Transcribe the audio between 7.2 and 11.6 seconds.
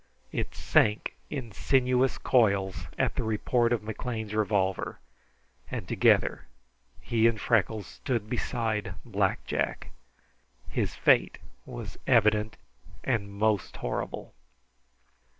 and Freckles stood beside Black Jack. His fate